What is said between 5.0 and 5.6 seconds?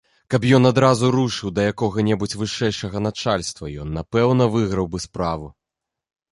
справу.